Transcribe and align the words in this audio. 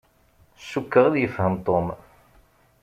Cukkeɣ 0.69 1.03
ad 1.07 1.15
yefhem 1.19 1.55
Tom. 1.65 1.87